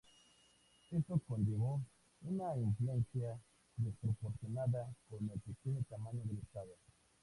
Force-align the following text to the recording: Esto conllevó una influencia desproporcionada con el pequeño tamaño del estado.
Esto 0.89 1.19
conllevó 1.27 1.79
una 2.23 2.57
influencia 2.57 3.39
desproporcionada 3.77 4.91
con 5.07 5.29
el 5.31 5.39
pequeño 5.41 5.83
tamaño 5.87 6.23
del 6.23 6.39
estado. 6.39 6.75